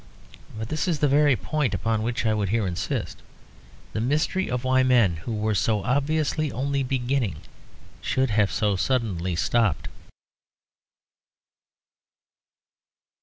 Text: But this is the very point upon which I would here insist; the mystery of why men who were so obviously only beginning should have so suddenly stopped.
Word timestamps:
But 0.57 0.69
this 0.69 0.87
is 0.87 0.97
the 0.97 1.07
very 1.07 1.35
point 1.35 1.75
upon 1.75 2.01
which 2.01 2.25
I 2.25 2.33
would 2.33 2.49
here 2.49 2.65
insist; 2.65 3.21
the 3.93 4.01
mystery 4.01 4.49
of 4.49 4.63
why 4.63 4.81
men 4.81 5.17
who 5.17 5.31
were 5.31 5.53
so 5.53 5.83
obviously 5.83 6.51
only 6.51 6.81
beginning 6.81 7.35
should 8.01 8.31
have 8.31 8.51
so 8.51 8.75
suddenly 8.75 9.35
stopped. 9.35 9.89